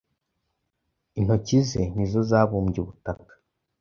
Intoki 1.17 1.57
ze 1.69 1.81
ni 1.95 2.05
zo 2.11 2.21
zabumbye 2.29 2.79
ubutaka. 2.81 3.33